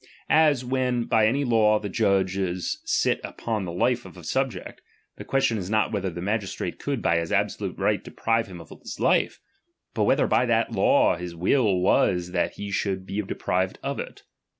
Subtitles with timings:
[0.31, 4.81] As, when by any law the judges sit upon the life of a subject,
[5.17, 8.69] the question is not whether the magistrate could by his absolute right deprive him of
[8.81, 9.39] his life;
[9.93, 14.23] but whether by that law his will was that he should be deprived of it.